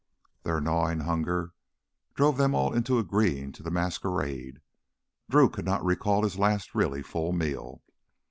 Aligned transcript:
Their 0.41 0.59
gnawing 0.59 1.01
hunger 1.01 1.53
drove 2.15 2.37
them 2.37 2.55
all 2.55 2.73
into 2.73 2.97
agreeing 2.97 3.51
to 3.51 3.61
the 3.61 3.69
masquerade. 3.69 4.59
Drew 5.29 5.47
could 5.47 5.63
not 5.65 5.85
recall 5.85 6.23
his 6.23 6.39
last 6.39 6.73
really 6.73 7.03
full 7.03 7.33
meal. 7.33 7.83